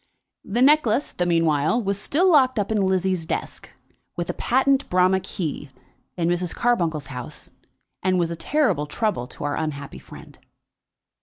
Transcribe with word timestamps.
The 0.43 0.63
necklace, 0.63 1.11
the 1.11 1.27
meanwhile, 1.27 1.79
was 1.79 1.99
still 2.01 2.31
locked 2.31 2.57
up 2.57 2.71
in 2.71 2.83
Lizzie's 2.87 3.27
desk, 3.27 3.69
with 4.17 4.31
a 4.31 4.33
patent 4.33 4.89
Bramah 4.89 5.19
key, 5.19 5.69
in 6.17 6.27
Mrs. 6.27 6.55
Carbuncle's 6.55 7.05
house, 7.13 7.51
and 8.01 8.17
was 8.17 8.31
a 8.31 8.35
terrible 8.35 8.87
trouble 8.87 9.27
to 9.27 9.43
our 9.43 9.55
unhappy 9.55 9.99
friend. 9.99 10.39